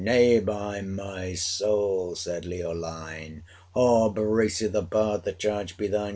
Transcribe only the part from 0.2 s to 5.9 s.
by my soul!' said Leoline. 'Ho! Bracy the bard, the charge be